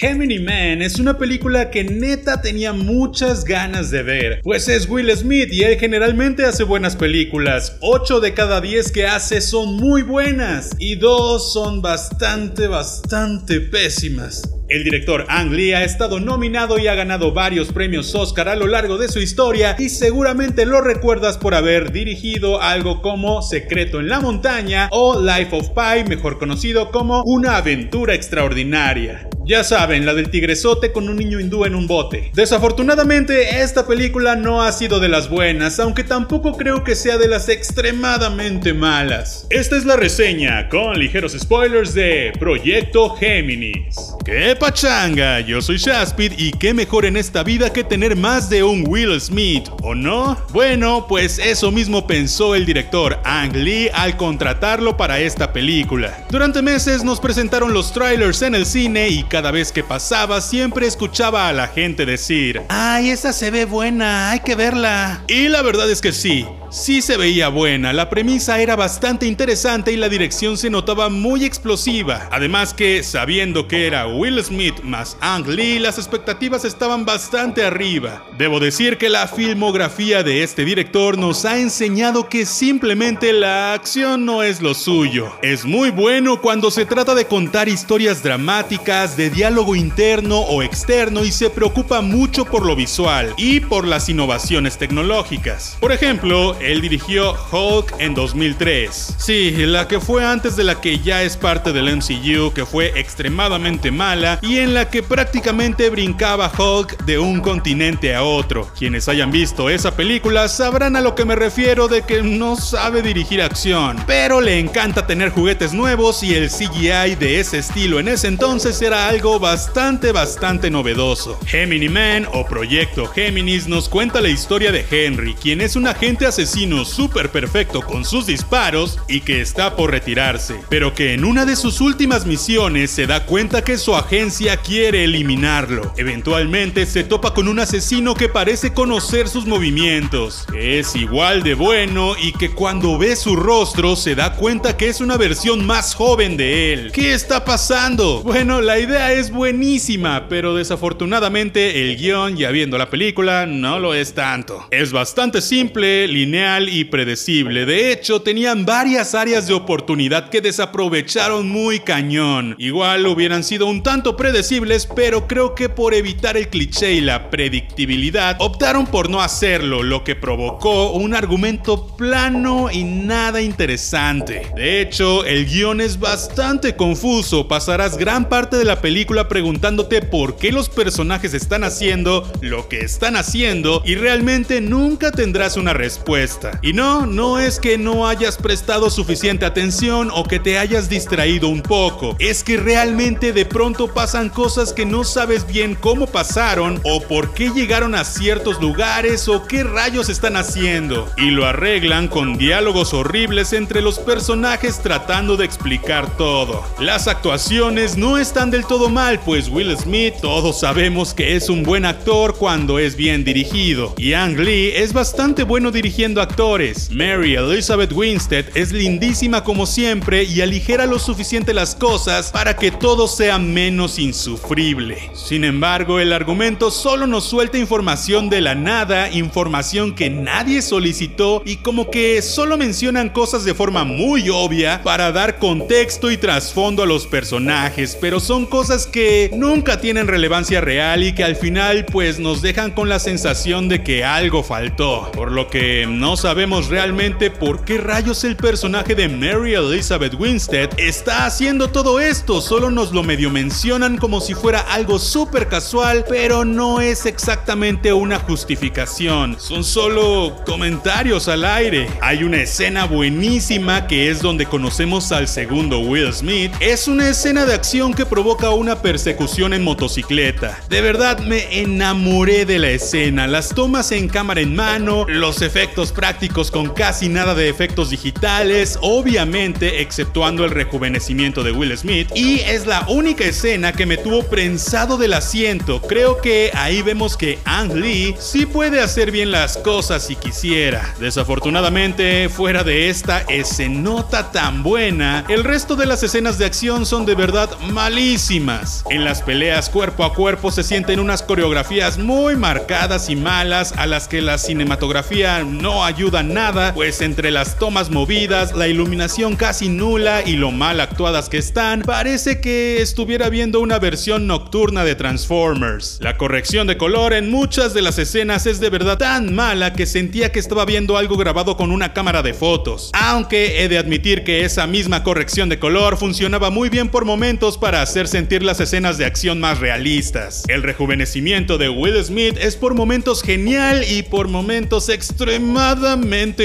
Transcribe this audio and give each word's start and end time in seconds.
Gemini 0.00 0.38
Man 0.38 0.80
es 0.80 0.98
una 0.98 1.18
película 1.18 1.68
que 1.68 1.84
neta 1.84 2.40
tenía 2.40 2.72
muchas 2.72 3.44
ganas 3.44 3.90
de 3.90 4.02
ver, 4.02 4.40
pues 4.42 4.66
es 4.66 4.88
Will 4.88 5.14
Smith 5.14 5.52
y 5.52 5.62
él 5.64 5.78
generalmente 5.78 6.46
hace 6.46 6.64
buenas 6.64 6.96
películas. 6.96 7.76
8 7.82 8.20
de 8.20 8.32
cada 8.32 8.62
10 8.62 8.92
que 8.92 9.06
hace 9.06 9.42
son 9.42 9.76
muy 9.76 10.00
buenas 10.00 10.70
y 10.78 10.94
2 10.94 11.52
son 11.52 11.82
bastante, 11.82 12.66
bastante 12.66 13.60
pésimas. 13.60 14.40
El 14.70 14.84
director 14.84 15.26
Ang 15.28 15.50
Lee 15.50 15.74
ha 15.74 15.84
estado 15.84 16.18
nominado 16.18 16.78
y 16.78 16.86
ha 16.86 16.94
ganado 16.94 17.34
varios 17.34 17.70
premios 17.70 18.14
Oscar 18.14 18.48
a 18.48 18.56
lo 18.56 18.68
largo 18.68 18.96
de 18.96 19.08
su 19.08 19.18
historia 19.18 19.76
y 19.78 19.90
seguramente 19.90 20.64
lo 20.64 20.80
recuerdas 20.80 21.36
por 21.36 21.54
haber 21.54 21.92
dirigido 21.92 22.62
algo 22.62 23.02
como 23.02 23.42
Secreto 23.42 24.00
en 24.00 24.08
la 24.08 24.20
Montaña 24.20 24.88
o 24.92 25.20
Life 25.20 25.54
of 25.54 25.70
Pi, 25.70 26.08
mejor 26.08 26.38
conocido 26.38 26.90
como 26.90 27.22
Una 27.26 27.58
aventura 27.58 28.14
extraordinaria. 28.14 29.28
Ya 29.50 29.64
saben, 29.64 30.06
la 30.06 30.14
del 30.14 30.30
tigresote 30.30 30.92
con 30.92 31.08
un 31.08 31.16
niño 31.16 31.40
hindú 31.40 31.64
en 31.64 31.74
un 31.74 31.88
bote. 31.88 32.30
Desafortunadamente, 32.34 33.62
esta 33.62 33.84
película 33.84 34.36
no 34.36 34.62
ha 34.62 34.70
sido 34.70 35.00
de 35.00 35.08
las 35.08 35.28
buenas, 35.28 35.80
aunque 35.80 36.04
tampoco 36.04 36.56
creo 36.56 36.84
que 36.84 36.94
sea 36.94 37.18
de 37.18 37.26
las 37.26 37.48
extremadamente 37.48 38.72
malas. 38.72 39.48
Esta 39.50 39.76
es 39.76 39.84
la 39.84 39.96
reseña, 39.96 40.68
con 40.68 40.96
ligeros 40.96 41.32
spoilers 41.36 41.94
de 41.94 42.32
Proyecto 42.38 43.16
Géminis. 43.16 44.14
¡Qué 44.24 44.54
pachanga! 44.54 45.40
Yo 45.40 45.60
soy 45.60 45.78
Shaspid 45.78 46.34
y 46.38 46.52
qué 46.52 46.72
mejor 46.72 47.04
en 47.04 47.16
esta 47.16 47.42
vida 47.42 47.72
que 47.72 47.82
tener 47.82 48.14
más 48.14 48.50
de 48.50 48.62
un 48.62 48.84
Will 48.86 49.20
Smith, 49.20 49.68
¿o 49.82 49.96
no? 49.96 50.38
Bueno, 50.52 51.06
pues 51.08 51.40
eso 51.40 51.72
mismo 51.72 52.06
pensó 52.06 52.54
el 52.54 52.64
director 52.64 53.18
Ang 53.24 53.56
Lee 53.56 53.90
al 53.94 54.16
contratarlo 54.16 54.96
para 54.96 55.18
esta 55.18 55.52
película. 55.52 56.24
Durante 56.30 56.62
meses 56.62 57.02
nos 57.02 57.18
presentaron 57.18 57.74
los 57.74 57.92
trailers 57.92 58.42
en 58.42 58.54
el 58.54 58.64
cine 58.64 59.08
y 59.08 59.24
cada 59.24 59.39
cada 59.40 59.52
vez 59.52 59.72
que 59.72 59.82
pasaba 59.82 60.42
siempre 60.42 60.86
escuchaba 60.86 61.48
a 61.48 61.54
la 61.54 61.66
gente 61.66 62.04
decir, 62.04 62.60
¡ay, 62.68 63.08
esa 63.08 63.32
se 63.32 63.50
ve 63.50 63.64
buena, 63.64 64.32
hay 64.32 64.40
que 64.40 64.54
verla! 64.54 65.24
Y 65.28 65.48
la 65.48 65.62
verdad 65.62 65.90
es 65.90 66.02
que 66.02 66.12
sí, 66.12 66.46
sí 66.70 67.02
se 67.02 67.16
veía 67.16 67.48
buena, 67.48 67.92
la 67.92 68.08
premisa 68.08 68.60
era 68.60 68.76
bastante 68.76 69.26
interesante 69.26 69.92
y 69.92 69.96
la 69.96 70.08
dirección 70.08 70.56
se 70.56 70.70
notaba 70.70 71.08
muy 71.08 71.44
explosiva. 71.44 72.28
Además 72.30 72.72
que, 72.74 73.02
sabiendo 73.02 73.66
que 73.68 73.86
era 73.86 74.06
Will 74.06 74.42
Smith 74.42 74.80
más 74.82 75.16
Ang 75.20 75.46
Lee, 75.46 75.78
las 75.78 75.98
expectativas 75.98 76.64
estaban 76.64 77.04
bastante 77.04 77.64
arriba. 77.64 78.24
Debo 78.38 78.60
decir 78.60 78.98
que 78.98 79.08
la 79.08 79.26
filmografía 79.26 80.22
de 80.22 80.42
este 80.42 80.64
director 80.64 81.18
nos 81.18 81.44
ha 81.44 81.58
enseñado 81.58 82.28
que 82.28 82.46
simplemente 82.46 83.32
la 83.32 83.74
acción 83.74 84.24
no 84.24 84.42
es 84.42 84.60
lo 84.60 84.74
suyo. 84.74 85.32
Es 85.42 85.64
muy 85.64 85.90
bueno 85.90 86.40
cuando 86.40 86.70
se 86.70 86.86
trata 86.86 87.14
de 87.14 87.26
contar 87.26 87.68
historias 87.68 88.22
dramáticas, 88.22 89.16
de 89.16 89.30
diálogo 89.30 89.74
interno 89.74 90.40
o 90.40 90.62
externo 90.62 91.24
y 91.24 91.32
se 91.32 91.50
preocupa 91.50 92.00
mucho 92.00 92.44
por 92.44 92.64
lo 92.64 92.76
visual 92.76 93.34
y 93.36 93.60
por 93.60 93.86
las 93.86 94.08
innovaciones 94.08 94.78
tecnológicas. 94.78 95.76
Por 95.80 95.92
ejemplo, 95.92 96.56
él 96.60 96.80
dirigió 96.80 97.34
Hulk 97.50 97.94
en 97.98 98.14
2003. 98.14 99.14
Sí, 99.18 99.50
la 99.66 99.88
que 99.88 100.00
fue 100.00 100.24
antes 100.24 100.56
de 100.56 100.64
la 100.64 100.80
que 100.80 100.98
ya 100.98 101.22
es 101.22 101.36
parte 101.36 101.72
del 101.72 101.96
MCU, 101.96 102.52
que 102.52 102.66
fue 102.66 102.92
extremadamente 102.98 103.90
mala 103.90 104.38
y 104.42 104.58
en 104.58 104.74
la 104.74 104.90
que 104.90 105.02
prácticamente 105.02 105.90
brincaba 105.90 106.52
Hulk 106.56 107.04
de 107.04 107.18
un 107.18 107.40
continente 107.40 108.14
a 108.14 108.22
otro. 108.22 108.70
Quienes 108.78 109.08
hayan 109.08 109.30
visto 109.30 109.70
esa 109.70 109.96
película 109.96 110.48
sabrán 110.48 110.96
a 110.96 111.00
lo 111.00 111.14
que 111.14 111.24
me 111.24 111.36
refiero 111.36 111.88
de 111.88 112.02
que 112.02 112.22
no 112.22 112.56
sabe 112.56 113.02
dirigir 113.02 113.42
acción, 113.42 113.96
pero 114.06 114.40
le 114.40 114.58
encanta 114.58 115.06
tener 115.06 115.30
juguetes 115.30 115.72
nuevos 115.72 116.22
y 116.22 116.34
el 116.34 116.50
CGI 116.50 117.16
de 117.18 117.40
ese 117.40 117.58
estilo 117.58 118.00
en 118.00 118.08
ese 118.08 118.28
entonces 118.28 118.80
era 118.82 119.08
algo 119.08 119.38
bastante 119.38 120.12
bastante 120.12 120.70
novedoso. 120.70 121.38
Gemini 121.46 121.88
Man 121.88 122.26
o 122.32 122.44
Proyecto 122.44 123.06
Géminis 123.06 123.66
nos 123.66 123.88
cuenta 123.88 124.20
la 124.20 124.28
historia 124.28 124.72
de 124.72 124.84
Henry, 124.90 125.34
quien 125.34 125.60
es 125.60 125.76
un 125.76 125.86
agente 125.86 126.26
asesino 126.26 126.49
súper 126.50 127.30
perfecto 127.30 127.80
con 127.80 128.04
sus 128.04 128.26
disparos 128.26 128.98
y 129.08 129.20
que 129.20 129.40
está 129.40 129.76
por 129.76 129.92
retirarse, 129.92 130.56
pero 130.68 130.94
que 130.94 131.14
en 131.14 131.24
una 131.24 131.46
de 131.46 131.54
sus 131.54 131.80
últimas 131.80 132.26
misiones 132.26 132.90
se 132.90 133.06
da 133.06 133.24
cuenta 133.24 133.62
que 133.62 133.78
su 133.78 133.94
agencia 133.94 134.56
quiere 134.56 135.04
eliminarlo. 135.04 135.92
Eventualmente 135.96 136.86
se 136.86 137.04
topa 137.04 137.34
con 137.34 137.46
un 137.48 137.60
asesino 137.60 138.14
que 138.14 138.28
parece 138.28 138.74
conocer 138.74 139.28
sus 139.28 139.46
movimientos, 139.46 140.46
que 140.50 140.80
es 140.80 140.96
igual 140.96 141.42
de 141.42 141.54
bueno 141.54 142.14
y 142.20 142.32
que 142.32 142.50
cuando 142.50 142.98
ve 142.98 143.16
su 143.16 143.36
rostro 143.36 143.94
se 143.94 144.14
da 144.14 144.34
cuenta 144.34 144.76
que 144.76 144.88
es 144.88 145.00
una 145.00 145.16
versión 145.16 145.64
más 145.64 145.94
joven 145.94 146.36
de 146.36 146.72
él. 146.72 146.92
¿Qué 146.92 147.14
está 147.14 147.44
pasando? 147.44 148.22
Bueno, 148.22 148.60
la 148.60 148.78
idea 148.78 149.12
es 149.12 149.30
buenísima, 149.30 150.26
pero 150.28 150.54
desafortunadamente 150.54 151.82
el 151.82 151.96
guion, 151.96 152.36
ya 152.36 152.50
viendo 152.50 152.76
la 152.76 152.90
película, 152.90 153.46
no 153.46 153.78
lo 153.78 153.94
es 153.94 154.14
tanto. 154.14 154.66
Es 154.70 154.92
bastante 154.92 155.40
simple, 155.40 156.08
lineal, 156.08 156.39
y 156.40 156.84
predecible. 156.84 157.66
De 157.66 157.92
hecho, 157.92 158.22
tenían 158.22 158.64
varias 158.64 159.14
áreas 159.14 159.46
de 159.46 159.52
oportunidad 159.52 160.30
que 160.30 160.40
desaprovecharon 160.40 161.48
muy 161.48 161.80
cañón. 161.80 162.54
Igual 162.58 163.06
hubieran 163.06 163.44
sido 163.44 163.66
un 163.66 163.82
tanto 163.82 164.16
predecibles, 164.16 164.86
pero 164.86 165.26
creo 165.26 165.54
que 165.54 165.68
por 165.68 165.92
evitar 165.92 166.38
el 166.38 166.48
cliché 166.48 166.92
y 166.92 167.02
la 167.02 167.28
predictibilidad, 167.28 168.36
optaron 168.38 168.86
por 168.86 169.10
no 169.10 169.20
hacerlo, 169.20 169.82
lo 169.82 170.02
que 170.02 170.16
provocó 170.16 170.92
un 170.92 171.14
argumento 171.14 171.94
plano 171.96 172.70
y 172.70 172.84
nada 172.84 173.42
interesante. 173.42 174.50
De 174.56 174.80
hecho, 174.80 175.24
el 175.26 175.44
guion 175.44 175.80
es 175.82 176.00
bastante 176.00 176.74
confuso. 176.74 177.48
Pasarás 177.48 177.98
gran 177.98 178.30
parte 178.30 178.56
de 178.56 178.64
la 178.64 178.80
película 178.80 179.28
preguntándote 179.28 180.00
por 180.00 180.36
qué 180.36 180.52
los 180.52 180.70
personajes 180.70 181.34
están 181.34 181.64
haciendo 181.64 182.30
lo 182.40 182.68
que 182.68 182.80
están 182.80 183.16
haciendo 183.16 183.82
y 183.84 183.94
realmente 183.94 184.60
nunca 184.60 185.10
tendrás 185.12 185.56
una 185.56 185.74
respuesta. 185.74 186.29
Y 186.62 186.72
no, 186.72 187.06
no 187.06 187.38
es 187.38 187.58
que 187.58 187.78
no 187.78 188.06
hayas 188.06 188.36
prestado 188.36 188.90
suficiente 188.90 189.44
atención 189.44 190.10
o 190.14 190.24
que 190.24 190.38
te 190.38 190.58
hayas 190.58 190.88
distraído 190.88 191.48
un 191.48 191.62
poco, 191.62 192.16
es 192.18 192.44
que 192.44 192.56
realmente 192.56 193.32
de 193.32 193.44
pronto 193.44 193.88
pasan 193.88 194.28
cosas 194.28 194.72
que 194.72 194.86
no 194.86 195.04
sabes 195.04 195.46
bien 195.46 195.74
cómo 195.74 196.06
pasaron 196.06 196.80
o 196.84 197.00
por 197.00 197.32
qué 197.34 197.50
llegaron 197.50 197.94
a 197.94 198.04
ciertos 198.04 198.60
lugares 198.60 199.28
o 199.28 199.46
qué 199.46 199.64
rayos 199.64 200.08
están 200.08 200.36
haciendo. 200.36 201.08
Y 201.16 201.30
lo 201.30 201.46
arreglan 201.46 202.08
con 202.08 202.38
diálogos 202.38 202.94
horribles 202.94 203.52
entre 203.52 203.82
los 203.82 203.98
personajes 203.98 204.80
tratando 204.80 205.36
de 205.36 205.44
explicar 205.44 206.16
todo. 206.16 206.64
Las 206.78 207.08
actuaciones 207.08 207.96
no 207.96 208.18
están 208.18 208.50
del 208.50 208.66
todo 208.66 208.88
mal, 208.88 209.20
pues 209.20 209.48
Will 209.48 209.76
Smith 209.76 210.14
todos 210.20 210.60
sabemos 210.60 211.14
que 211.14 211.36
es 211.36 211.48
un 211.48 211.62
buen 211.62 211.84
actor 211.84 212.36
cuando 212.36 212.78
es 212.78 212.96
bien 212.96 213.24
dirigido. 213.24 213.94
Y 213.96 214.12
Ang 214.12 214.36
Lee 214.38 214.72
es 214.74 214.92
bastante 214.92 215.42
bueno 215.42 215.70
dirigiendo 215.70 216.19
actores. 216.20 216.90
Mary 216.90 217.34
Elizabeth 217.34 217.92
Winstead 217.92 218.44
es 218.54 218.72
lindísima 218.72 219.42
como 219.42 219.66
siempre 219.66 220.24
y 220.24 220.40
aligera 220.40 220.86
lo 220.86 220.98
suficiente 220.98 221.54
las 221.54 221.74
cosas 221.74 222.30
para 222.30 222.56
que 222.56 222.70
todo 222.70 223.08
sea 223.08 223.38
menos 223.38 223.98
insufrible. 223.98 225.10
Sin 225.14 225.44
embargo, 225.44 226.00
el 226.00 226.12
argumento 226.12 226.70
solo 226.70 227.06
nos 227.06 227.24
suelta 227.24 227.58
información 227.58 228.30
de 228.30 228.40
la 228.40 228.54
nada, 228.54 229.10
información 229.10 229.94
que 229.94 230.10
nadie 230.10 230.62
solicitó 230.62 231.42
y 231.44 231.56
como 231.56 231.90
que 231.90 232.22
solo 232.22 232.56
mencionan 232.56 233.08
cosas 233.08 233.44
de 233.44 233.54
forma 233.54 233.84
muy 233.84 234.28
obvia 234.28 234.82
para 234.82 235.12
dar 235.12 235.38
contexto 235.38 236.10
y 236.10 236.16
trasfondo 236.16 236.82
a 236.82 236.86
los 236.86 237.06
personajes, 237.06 237.96
pero 238.00 238.20
son 238.20 238.46
cosas 238.46 238.86
que 238.86 239.30
nunca 239.34 239.80
tienen 239.80 240.06
relevancia 240.06 240.60
real 240.60 241.02
y 241.02 241.14
que 241.14 241.24
al 241.24 241.36
final 241.36 241.86
pues 241.86 242.18
nos 242.18 242.42
dejan 242.42 242.72
con 242.72 242.88
la 242.88 242.98
sensación 242.98 243.68
de 243.68 243.82
que 243.82 244.04
algo 244.04 244.42
faltó, 244.42 245.10
por 245.12 245.32
lo 245.32 245.48
que 245.48 245.86
no 245.88 246.09
no 246.10 246.16
sabemos 246.16 246.66
realmente 246.66 247.30
por 247.30 247.64
qué 247.64 247.78
rayos 247.78 248.24
el 248.24 248.34
personaje 248.34 248.96
de 248.96 249.08
Mary 249.08 249.54
Elizabeth 249.54 250.14
Winstead 250.18 250.68
está 250.76 251.24
haciendo 251.24 251.70
todo 251.70 252.00
esto, 252.00 252.40
solo 252.40 252.68
nos 252.68 252.90
lo 252.90 253.04
medio 253.04 253.30
mencionan 253.30 253.96
como 253.96 254.20
si 254.20 254.34
fuera 254.34 254.58
algo 254.58 254.98
súper 254.98 255.46
casual, 255.46 256.04
pero 256.08 256.44
no 256.44 256.80
es 256.80 257.06
exactamente 257.06 257.92
una 257.92 258.18
justificación, 258.18 259.38
son 259.38 259.62
solo 259.62 260.34
comentarios 260.44 261.28
al 261.28 261.44
aire. 261.44 261.88
Hay 262.00 262.24
una 262.24 262.38
escena 262.38 262.86
buenísima 262.86 263.86
que 263.86 264.10
es 264.10 264.20
donde 264.20 264.46
conocemos 264.46 265.12
al 265.12 265.28
segundo 265.28 265.78
Will 265.78 266.12
Smith, 266.12 266.50
es 266.58 266.88
una 266.88 267.08
escena 267.08 267.46
de 267.46 267.54
acción 267.54 267.94
que 267.94 268.04
provoca 268.04 268.50
una 268.50 268.82
persecución 268.82 269.52
en 269.52 269.62
motocicleta. 269.62 270.58
De 270.68 270.80
verdad 270.80 271.20
me 271.20 271.60
enamoré 271.60 272.46
de 272.46 272.58
la 272.58 272.70
escena, 272.70 273.28
las 273.28 273.50
tomas 273.50 273.92
en 273.92 274.08
cámara 274.08 274.40
en 274.40 274.56
mano, 274.56 275.06
los 275.06 275.40
efectos 275.40 275.89
prácticos 275.92 276.50
con 276.50 276.70
casi 276.70 277.08
nada 277.08 277.34
de 277.34 277.48
efectos 277.48 277.90
digitales, 277.90 278.78
obviamente 278.82 279.80
exceptuando 279.80 280.44
el 280.44 280.50
rejuvenecimiento 280.50 281.42
de 281.42 281.52
Will 281.52 281.76
Smith, 281.76 282.10
y 282.14 282.40
es 282.40 282.66
la 282.66 282.84
única 282.88 283.24
escena 283.24 283.72
que 283.72 283.86
me 283.86 283.96
tuvo 283.96 284.22
prensado 284.24 284.96
del 284.96 285.14
asiento. 285.14 285.80
Creo 285.82 286.20
que 286.20 286.50
ahí 286.54 286.82
vemos 286.82 287.16
que 287.16 287.38
Ang 287.44 287.74
Lee 287.74 288.14
sí 288.18 288.46
puede 288.46 288.80
hacer 288.80 289.10
bien 289.10 289.30
las 289.30 289.56
cosas 289.58 290.06
si 290.06 290.16
quisiera. 290.16 290.94
Desafortunadamente, 290.98 292.28
fuera 292.28 292.64
de 292.64 292.88
esta 292.88 293.20
escenota 293.28 294.30
tan 294.32 294.62
buena, 294.62 295.24
el 295.28 295.44
resto 295.44 295.76
de 295.76 295.86
las 295.86 296.02
escenas 296.02 296.38
de 296.38 296.46
acción 296.46 296.86
son 296.86 297.06
de 297.06 297.14
verdad 297.14 297.50
malísimas. 297.70 298.84
En 298.90 299.04
las 299.04 299.22
peleas 299.22 299.68
cuerpo 299.70 300.04
a 300.04 300.14
cuerpo 300.14 300.50
se 300.50 300.62
sienten 300.62 301.00
unas 301.00 301.22
coreografías 301.22 301.98
muy 301.98 302.36
marcadas 302.36 303.08
y 303.10 303.16
malas 303.16 303.72
a 303.76 303.86
las 303.86 304.08
que 304.08 304.22
la 304.22 304.38
cinematografía 304.38 305.42
no 305.44 305.79
ayuda 305.84 306.22
nada, 306.22 306.74
pues 306.74 307.00
entre 307.00 307.30
las 307.30 307.58
tomas 307.58 307.90
movidas, 307.90 308.54
la 308.54 308.68
iluminación 308.68 309.36
casi 309.36 309.68
nula 309.68 310.22
y 310.24 310.36
lo 310.36 310.50
mal 310.50 310.80
actuadas 310.80 311.28
que 311.28 311.38
están, 311.38 311.82
parece 311.82 312.40
que 312.40 312.82
estuviera 312.82 313.28
viendo 313.28 313.60
una 313.60 313.78
versión 313.78 314.26
nocturna 314.26 314.84
de 314.84 314.94
Transformers. 314.94 315.98
La 316.00 316.16
corrección 316.16 316.66
de 316.66 316.76
color 316.76 317.12
en 317.12 317.30
muchas 317.30 317.74
de 317.74 317.82
las 317.82 317.98
escenas 317.98 318.46
es 318.46 318.60
de 318.60 318.70
verdad 318.70 318.98
tan 318.98 319.34
mala 319.34 319.72
que 319.72 319.86
sentía 319.86 320.32
que 320.32 320.38
estaba 320.38 320.64
viendo 320.64 320.96
algo 320.96 321.16
grabado 321.16 321.56
con 321.56 321.70
una 321.70 321.92
cámara 321.92 322.22
de 322.22 322.34
fotos. 322.34 322.90
Aunque 322.92 323.62
he 323.62 323.68
de 323.68 323.78
admitir 323.78 324.24
que 324.24 324.44
esa 324.44 324.66
misma 324.66 325.02
corrección 325.02 325.48
de 325.48 325.58
color 325.58 325.96
funcionaba 325.96 326.50
muy 326.50 326.68
bien 326.68 326.88
por 326.88 327.04
momentos 327.04 327.58
para 327.58 327.82
hacer 327.82 328.08
sentir 328.08 328.42
las 328.42 328.60
escenas 328.60 328.98
de 328.98 329.04
acción 329.04 329.40
más 329.40 329.58
realistas. 329.58 330.44
El 330.48 330.62
rejuvenecimiento 330.62 331.58
de 331.58 331.68
Will 331.68 332.02
Smith 332.04 332.36
es 332.40 332.56
por 332.56 332.74
momentos 332.74 333.22
genial 333.22 333.84
y 333.88 334.02
por 334.02 334.28
momentos 334.28 334.88
extremadamente 334.88 335.69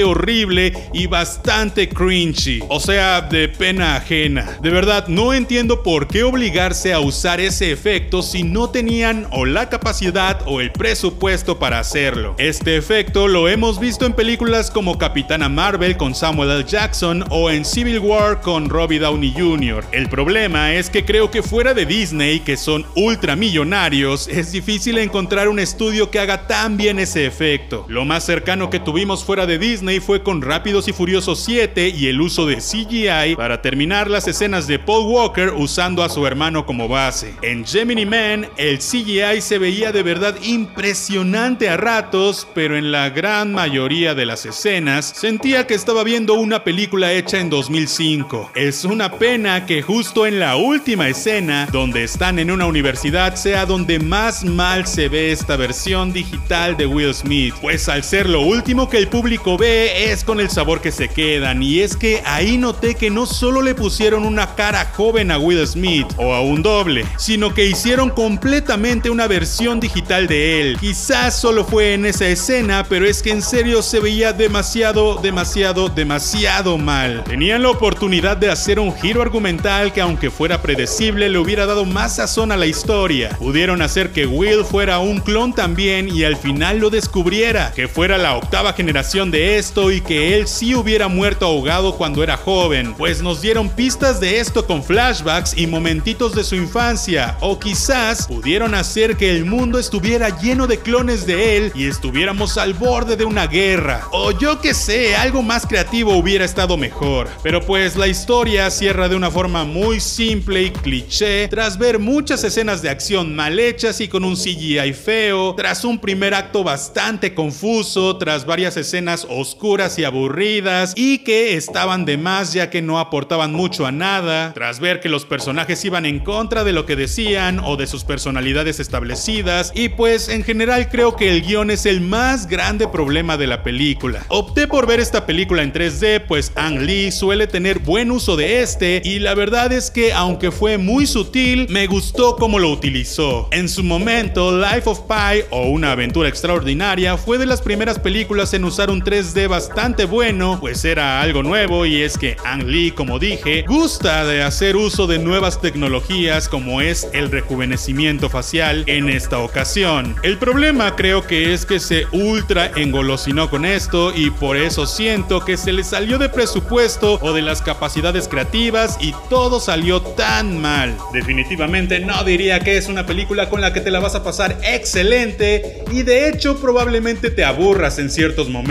horrible 0.04 0.72
y 0.92 1.06
bastante 1.06 1.88
cringy, 1.88 2.60
o 2.68 2.80
sea, 2.80 3.20
de 3.22 3.48
pena 3.48 3.96
ajena. 3.96 4.58
De 4.62 4.70
verdad, 4.70 5.08
no 5.08 5.32
entiendo 5.32 5.82
por 5.82 6.06
qué 6.06 6.22
obligarse 6.22 6.92
a 6.92 7.00
usar 7.00 7.40
ese 7.40 7.72
efecto 7.72 8.22
si 8.22 8.42
no 8.42 8.70
tenían 8.70 9.26
o 9.30 9.44
la 9.44 9.68
capacidad 9.68 10.40
o 10.46 10.60
el 10.60 10.70
presupuesto 10.72 11.58
para 11.58 11.78
hacerlo. 11.78 12.34
Este 12.38 12.76
efecto 12.76 13.28
lo 13.28 13.48
hemos 13.48 13.80
visto 13.80 14.06
en 14.06 14.12
películas 14.12 14.70
como 14.70 14.98
Capitana 14.98 15.48
Marvel 15.48 15.96
con 15.96 16.14
Samuel 16.14 16.50
L. 16.50 16.64
Jackson 16.64 17.24
o 17.30 17.50
en 17.50 17.64
Civil 17.64 17.98
War 17.98 18.40
con 18.40 18.68
Robbie 18.68 18.98
Downey 18.98 19.32
Jr. 19.36 19.84
El 19.92 20.08
problema 20.08 20.74
es 20.74 20.90
que 20.90 21.04
creo 21.04 21.30
que 21.30 21.42
fuera 21.42 21.74
de 21.74 21.86
Disney, 21.86 22.40
que 22.40 22.56
son 22.56 22.86
ultramillonarios, 22.94 24.28
es 24.28 24.52
difícil 24.52 24.98
encontrar 24.98 25.48
un 25.48 25.58
estudio 25.58 26.10
que 26.10 26.20
haga 26.20 26.46
tan 26.46 26.76
bien 26.76 26.98
ese 26.98 27.26
efecto. 27.26 27.84
Lo 27.88 28.04
más 28.04 28.24
cercano 28.24 28.70
que 28.70 28.80
tuvimos 28.80 29.15
fuera 29.24 29.46
de 29.46 29.58
Disney 29.58 30.00
fue 30.00 30.22
con 30.22 30.42
Rápidos 30.42 30.88
y 30.88 30.92
Furiosos 30.92 31.40
7 31.44 31.88
y 31.88 32.06
el 32.06 32.20
uso 32.20 32.46
de 32.46 32.56
CGI 32.56 33.36
para 33.36 33.62
terminar 33.62 34.10
las 34.10 34.28
escenas 34.28 34.66
de 34.66 34.78
Paul 34.78 35.06
Walker 35.06 35.52
usando 35.56 36.02
a 36.02 36.08
su 36.08 36.26
hermano 36.26 36.66
como 36.66 36.88
base. 36.88 37.34
En 37.42 37.66
Gemini 37.66 38.06
Man, 38.06 38.48
el 38.56 38.78
CGI 38.78 39.40
se 39.40 39.58
veía 39.58 39.92
de 39.92 40.02
verdad 40.02 40.36
impresionante 40.42 41.68
a 41.68 41.76
ratos, 41.76 42.46
pero 42.54 42.76
en 42.76 42.92
la 42.92 43.10
gran 43.10 43.52
mayoría 43.52 44.14
de 44.14 44.26
las 44.26 44.46
escenas 44.46 45.12
sentía 45.14 45.66
que 45.66 45.74
estaba 45.74 46.04
viendo 46.04 46.34
una 46.34 46.64
película 46.64 47.12
hecha 47.12 47.38
en 47.38 47.50
2005. 47.50 48.52
Es 48.54 48.84
una 48.84 49.12
pena 49.12 49.66
que 49.66 49.82
justo 49.82 50.26
en 50.26 50.40
la 50.40 50.56
última 50.56 51.08
escena, 51.08 51.68
donde 51.72 52.04
están 52.04 52.38
en 52.38 52.50
una 52.50 52.66
universidad, 52.66 53.36
sea 53.36 53.66
donde 53.66 53.98
más 53.98 54.44
mal 54.44 54.86
se 54.86 55.08
ve 55.08 55.32
esta 55.32 55.56
versión 55.56 56.12
digital 56.12 56.76
de 56.76 56.86
Will 56.86 57.14
Smith, 57.14 57.54
pues 57.60 57.88
al 57.88 58.02
ser 58.02 58.28
lo 58.28 58.40
último 58.40 58.88
que 58.88 58.98
el 58.98 59.05
público 59.06 59.56
ve 59.56 60.10
es 60.10 60.24
con 60.24 60.40
el 60.40 60.50
sabor 60.50 60.80
que 60.80 60.90
se 60.90 61.08
quedan, 61.08 61.62
y 61.62 61.80
es 61.80 61.96
que 61.96 62.22
ahí 62.24 62.58
noté 62.58 62.94
que 62.94 63.10
no 63.10 63.26
solo 63.26 63.62
le 63.62 63.74
pusieron 63.74 64.24
una 64.24 64.54
cara 64.54 64.92
joven 64.96 65.30
a 65.30 65.38
Will 65.38 65.66
Smith 65.66 66.06
o 66.16 66.34
a 66.34 66.40
un 66.40 66.62
doble, 66.62 67.04
sino 67.16 67.54
que 67.54 67.66
hicieron 67.66 68.10
completamente 68.10 69.10
una 69.10 69.26
versión 69.26 69.80
digital 69.80 70.26
de 70.26 70.60
él. 70.60 70.76
Quizás 70.80 71.38
solo 71.38 71.64
fue 71.64 71.94
en 71.94 72.06
esa 72.06 72.26
escena, 72.26 72.84
pero 72.88 73.06
es 73.06 73.22
que 73.22 73.30
en 73.30 73.42
serio 73.42 73.82
se 73.82 74.00
veía 74.00 74.32
demasiado, 74.32 75.20
demasiado, 75.22 75.88
demasiado 75.88 76.78
mal. 76.78 77.22
Tenían 77.24 77.62
la 77.62 77.70
oportunidad 77.70 78.36
de 78.36 78.50
hacer 78.50 78.80
un 78.80 78.94
giro 78.94 79.22
argumental 79.22 79.92
que 79.92 80.00
aunque 80.00 80.30
fuera 80.30 80.62
predecible 80.62 81.28
le 81.28 81.38
hubiera 81.38 81.66
dado 81.66 81.84
más 81.84 82.16
sazón 82.16 82.50
a 82.50 82.56
la 82.56 82.66
historia. 82.66 83.30
Pudieron 83.38 83.82
hacer 83.82 84.10
que 84.10 84.26
Will 84.26 84.64
fuera 84.64 84.98
un 84.98 85.20
clon 85.20 85.54
también 85.54 86.08
y 86.08 86.24
al 86.24 86.36
final 86.36 86.78
lo 86.78 86.90
descubriera, 86.90 87.72
que 87.74 87.88
fuera 87.88 88.18
la 88.18 88.36
octava 88.36 88.72
generación 88.72 88.95
de 88.96 89.58
esto 89.58 89.92
y 89.92 90.00
que 90.00 90.38
él 90.38 90.48
sí 90.48 90.74
hubiera 90.74 91.06
muerto 91.06 91.44
ahogado 91.44 91.98
cuando 91.98 92.22
era 92.22 92.38
joven, 92.38 92.94
pues 92.94 93.20
nos 93.20 93.42
dieron 93.42 93.68
pistas 93.68 94.20
de 94.20 94.40
esto 94.40 94.66
con 94.66 94.82
flashbacks 94.82 95.52
y 95.54 95.66
momentitos 95.66 96.34
de 96.34 96.42
su 96.42 96.54
infancia, 96.54 97.36
o 97.42 97.58
quizás 97.58 98.26
pudieron 98.26 98.74
hacer 98.74 99.18
que 99.18 99.30
el 99.30 99.44
mundo 99.44 99.78
estuviera 99.78 100.40
lleno 100.40 100.66
de 100.66 100.78
clones 100.78 101.26
de 101.26 101.58
él 101.58 101.72
y 101.74 101.86
estuviéramos 101.86 102.56
al 102.56 102.72
borde 102.72 103.16
de 103.16 103.26
una 103.26 103.46
guerra, 103.46 104.08
o 104.12 104.30
yo 104.30 104.62
que 104.62 104.72
sé, 104.72 105.14
algo 105.14 105.42
más 105.42 105.66
creativo 105.66 106.16
hubiera 106.16 106.46
estado 106.46 106.78
mejor. 106.78 107.28
Pero 107.42 107.60
pues 107.60 107.96
la 107.96 108.08
historia 108.08 108.70
cierra 108.70 109.10
de 109.10 109.16
una 109.16 109.30
forma 109.30 109.64
muy 109.64 110.00
simple 110.00 110.62
y 110.62 110.70
cliché, 110.70 111.48
tras 111.48 111.76
ver 111.76 111.98
muchas 111.98 112.42
escenas 112.44 112.80
de 112.80 112.88
acción 112.88 113.36
mal 113.36 113.58
hechas 113.58 114.00
y 114.00 114.08
con 114.08 114.24
un 114.24 114.36
CGI 114.36 114.94
feo, 114.94 115.54
tras 115.54 115.84
un 115.84 115.98
primer 115.98 116.32
acto 116.32 116.64
bastante 116.64 117.34
confuso, 117.34 118.16
tras 118.16 118.46
varias 118.46 118.74
escenas 118.78 118.85
oscuras 119.28 119.98
y 119.98 120.04
aburridas 120.04 120.92
y 120.96 121.18
que 121.18 121.56
estaban 121.56 122.04
de 122.04 122.16
más 122.16 122.52
ya 122.52 122.70
que 122.70 122.82
no 122.82 122.98
aportaban 122.98 123.52
mucho 123.52 123.86
a 123.86 123.92
nada, 123.92 124.52
tras 124.54 124.80
ver 124.80 125.00
que 125.00 125.08
los 125.08 125.24
personajes 125.24 125.84
iban 125.84 126.06
en 126.06 126.20
contra 126.20 126.64
de 126.64 126.72
lo 126.72 126.86
que 126.86 126.96
decían 126.96 127.60
o 127.60 127.76
de 127.76 127.86
sus 127.86 128.04
personalidades 128.04 128.80
establecidas 128.80 129.72
y 129.74 129.88
pues 129.88 130.28
en 130.28 130.44
general 130.44 130.88
creo 130.88 131.16
que 131.16 131.30
el 131.30 131.42
guion 131.42 131.70
es 131.70 131.86
el 131.86 132.00
más 132.00 132.46
grande 132.46 132.88
problema 132.88 133.36
de 133.36 133.46
la 133.46 133.62
película. 133.62 134.24
Opté 134.28 134.68
por 134.68 134.86
ver 134.86 135.00
esta 135.00 135.26
película 135.26 135.62
en 135.62 135.72
3D 135.72 136.24
pues 136.26 136.52
Ang 136.54 136.80
Lee 136.80 137.10
suele 137.10 137.46
tener 137.46 137.80
buen 137.80 138.10
uso 138.10 138.36
de 138.36 138.62
este 138.62 139.02
y 139.04 139.18
la 139.18 139.34
verdad 139.34 139.72
es 139.72 139.90
que 139.90 140.12
aunque 140.12 140.50
fue 140.50 140.78
muy 140.78 141.06
sutil, 141.06 141.66
me 141.68 141.86
gustó 141.86 142.36
cómo 142.36 142.58
lo 142.58 142.70
utilizó. 142.70 143.48
En 143.50 143.68
su 143.68 143.82
momento, 143.82 144.56
Life 144.58 144.88
of 144.88 145.00
Pi 145.08 145.44
o 145.50 145.68
Una 145.68 145.92
aventura 145.92 146.28
extraordinaria 146.28 147.16
fue 147.16 147.38
de 147.38 147.46
las 147.46 147.60
primeras 147.60 147.98
películas 147.98 148.54
en 148.54 148.64
usar 148.64 148.75
un 148.84 149.02
3D 149.02 149.48
bastante 149.48 150.04
bueno, 150.04 150.58
pues 150.60 150.84
era 150.84 151.22
algo 151.22 151.42
nuevo 151.42 151.86
y 151.86 152.02
es 152.02 152.18
que 152.18 152.36
Ang 152.44 152.64
Lee, 152.64 152.90
como 152.90 153.18
dije, 153.18 153.64
gusta 153.66 154.26
de 154.26 154.42
hacer 154.42 154.76
uso 154.76 155.06
de 155.06 155.18
nuevas 155.18 155.62
tecnologías 155.62 156.46
como 156.46 156.82
es 156.82 157.08
el 157.14 157.30
rejuvenecimiento 157.30 158.28
facial 158.28 158.84
en 158.86 159.08
esta 159.08 159.38
ocasión. 159.38 160.14
El 160.22 160.36
problema 160.36 160.94
creo 160.94 161.26
que 161.26 161.54
es 161.54 161.64
que 161.64 161.80
se 161.80 162.04
ultra 162.12 162.70
engolosinó 162.76 163.48
con 163.48 163.64
esto 163.64 164.12
y 164.14 164.30
por 164.30 164.58
eso 164.58 164.86
siento 164.86 165.42
que 165.42 165.56
se 165.56 165.72
le 165.72 165.82
salió 165.82 166.18
de 166.18 166.28
presupuesto 166.28 167.18
o 167.22 167.32
de 167.32 167.40
las 167.40 167.62
capacidades 167.62 168.28
creativas 168.28 168.98
y 169.00 169.14
todo 169.30 169.58
salió 169.58 170.02
tan 170.02 170.60
mal. 170.60 170.94
Definitivamente 171.14 171.98
no 172.00 172.22
diría 172.24 172.60
que 172.60 172.76
es 172.76 172.88
una 172.88 173.06
película 173.06 173.48
con 173.48 173.62
la 173.62 173.72
que 173.72 173.80
te 173.80 173.90
la 173.90 174.00
vas 174.00 174.14
a 174.14 174.22
pasar 174.22 174.58
excelente 174.62 175.82
y 175.90 176.02
de 176.02 176.28
hecho 176.28 176.60
probablemente 176.60 177.30
te 177.30 177.42
aburras 177.42 177.98
en 177.98 178.10
ciertos 178.10 178.50
momentos. 178.50 178.65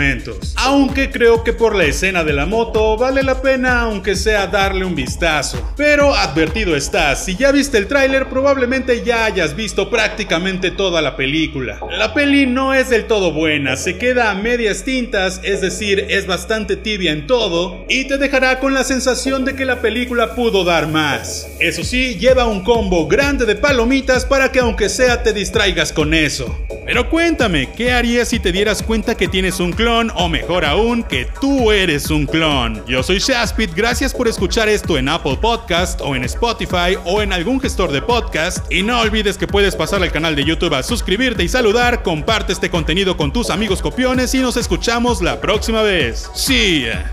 Aunque 0.56 1.10
creo 1.10 1.42
que 1.42 1.52
por 1.52 1.74
la 1.74 1.84
escena 1.84 2.22
de 2.22 2.32
la 2.32 2.44
moto 2.44 2.96
vale 2.96 3.22
la 3.22 3.40
pena 3.40 3.80
aunque 3.80 4.14
sea 4.14 4.46
darle 4.46 4.84
un 4.84 4.94
vistazo. 4.94 5.72
Pero 5.76 6.14
advertido 6.14 6.76
estás, 6.76 7.24
si 7.24 7.34
ya 7.36 7.50
viste 7.50 7.78
el 7.78 7.86
tráiler 7.86 8.28
probablemente 8.28 9.02
ya 9.04 9.24
hayas 9.24 9.56
visto 9.56 9.88
prácticamente 9.88 10.70
toda 10.70 11.00
la 11.00 11.16
película. 11.16 11.80
La 11.98 12.12
peli 12.12 12.44
no 12.46 12.74
es 12.74 12.90
del 12.90 13.06
todo 13.06 13.32
buena, 13.32 13.76
se 13.76 13.96
queda 13.96 14.30
a 14.30 14.34
medias 14.34 14.84
tintas, 14.84 15.40
es 15.42 15.62
decir, 15.62 16.06
es 16.10 16.26
bastante 16.26 16.76
tibia 16.76 17.12
en 17.12 17.26
todo 17.26 17.86
y 17.88 18.06
te 18.06 18.18
dejará 18.18 18.60
con 18.60 18.74
la 18.74 18.84
sensación 18.84 19.44
de 19.44 19.54
que 19.54 19.64
la 19.64 19.80
película 19.80 20.34
pudo 20.34 20.64
dar 20.64 20.88
más. 20.88 21.48
Eso 21.58 21.82
sí, 21.82 22.16
lleva 22.16 22.46
un 22.46 22.62
combo 22.62 23.06
grande 23.06 23.46
de 23.46 23.56
palomitas 23.56 24.26
para 24.26 24.52
que 24.52 24.58
aunque 24.58 24.88
sea 24.88 25.22
te 25.22 25.32
distraigas 25.32 25.92
con 25.92 26.12
eso. 26.12 26.65
Pero 26.86 27.10
cuéntame, 27.10 27.72
¿qué 27.72 27.90
harías 27.90 28.28
si 28.28 28.38
te 28.38 28.52
dieras 28.52 28.80
cuenta 28.80 29.16
que 29.16 29.26
tienes 29.26 29.58
un 29.58 29.72
clon 29.72 30.12
o 30.14 30.28
mejor 30.28 30.64
aún, 30.64 31.02
que 31.02 31.26
tú 31.40 31.72
eres 31.72 32.10
un 32.10 32.26
clon? 32.26 32.86
Yo 32.86 33.02
soy 33.02 33.18
Shaspit, 33.18 33.74
gracias 33.74 34.14
por 34.14 34.28
escuchar 34.28 34.68
esto 34.68 34.96
en 34.96 35.08
Apple 35.08 35.36
Podcast 35.40 36.00
o 36.00 36.14
en 36.14 36.22
Spotify 36.22 36.96
o 37.04 37.22
en 37.22 37.32
algún 37.32 37.60
gestor 37.60 37.90
de 37.90 38.02
podcast 38.02 38.70
y 38.70 38.84
no 38.84 39.00
olvides 39.00 39.36
que 39.36 39.48
puedes 39.48 39.74
pasar 39.74 40.00
al 40.00 40.12
canal 40.12 40.36
de 40.36 40.44
YouTube 40.44 40.74
a 40.74 40.84
suscribirte 40.84 41.42
y 41.42 41.48
saludar, 41.48 42.04
comparte 42.04 42.52
este 42.52 42.70
contenido 42.70 43.16
con 43.16 43.32
tus 43.32 43.50
amigos 43.50 43.82
copiones 43.82 44.32
y 44.36 44.38
nos 44.38 44.56
escuchamos 44.56 45.20
la 45.20 45.40
próxima 45.40 45.82
vez. 45.82 46.30
Ya. 46.46 47.12